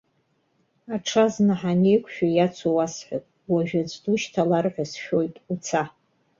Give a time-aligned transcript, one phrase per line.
[0.95, 5.83] Аҽазны ҳанеиқәшәо иацу уасҳәап, уажәы аӡәы душьҭалар ҳәа сшәоит, уца!